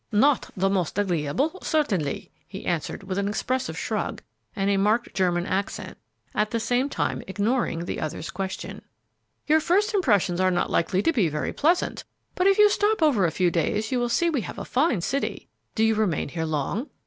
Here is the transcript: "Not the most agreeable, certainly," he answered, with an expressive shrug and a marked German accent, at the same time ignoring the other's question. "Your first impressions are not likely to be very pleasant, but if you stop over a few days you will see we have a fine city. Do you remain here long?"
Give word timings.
"Not 0.11 0.49
the 0.57 0.67
most 0.67 0.97
agreeable, 0.97 1.59
certainly," 1.61 2.31
he 2.47 2.65
answered, 2.65 3.03
with 3.03 3.19
an 3.19 3.27
expressive 3.27 3.77
shrug 3.77 4.23
and 4.55 4.67
a 4.67 4.77
marked 4.77 5.13
German 5.13 5.45
accent, 5.45 5.95
at 6.33 6.49
the 6.49 6.59
same 6.59 6.89
time 6.89 7.21
ignoring 7.27 7.85
the 7.85 7.99
other's 7.99 8.31
question. 8.31 8.81
"Your 9.45 9.59
first 9.59 9.93
impressions 9.93 10.39
are 10.41 10.49
not 10.49 10.71
likely 10.71 11.03
to 11.03 11.13
be 11.13 11.29
very 11.29 11.53
pleasant, 11.53 12.03
but 12.33 12.47
if 12.47 12.57
you 12.57 12.67
stop 12.67 13.03
over 13.03 13.27
a 13.27 13.31
few 13.31 13.51
days 13.51 13.91
you 13.91 13.99
will 13.99 14.09
see 14.09 14.27
we 14.27 14.41
have 14.41 14.57
a 14.57 14.65
fine 14.65 15.01
city. 15.01 15.49
Do 15.75 15.83
you 15.83 15.93
remain 15.93 16.29
here 16.29 16.45
long?" 16.45 16.89